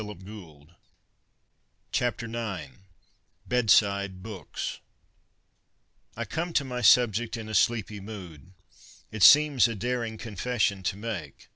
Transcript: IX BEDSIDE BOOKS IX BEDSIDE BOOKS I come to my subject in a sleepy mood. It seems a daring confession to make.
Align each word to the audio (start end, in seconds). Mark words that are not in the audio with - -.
IX 0.01 0.23
BEDSIDE 1.93 2.31
BOOKS 2.31 2.63
IX 2.63 2.71
BEDSIDE 3.47 4.23
BOOKS 4.23 4.79
I 6.17 6.25
come 6.25 6.53
to 6.53 6.63
my 6.65 6.81
subject 6.81 7.37
in 7.37 7.47
a 7.47 7.53
sleepy 7.53 7.99
mood. 7.99 8.53
It 9.11 9.21
seems 9.21 9.67
a 9.67 9.75
daring 9.75 10.17
confession 10.17 10.81
to 10.81 10.97
make. 10.97 11.49